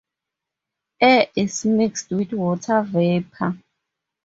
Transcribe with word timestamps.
Air 0.99 1.27
is 1.35 1.63
mixed 1.63 2.09
with 2.09 2.33
water 2.33 2.81
vapor. 2.81 3.55